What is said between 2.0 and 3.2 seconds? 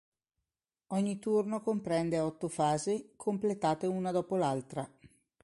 otto fasi,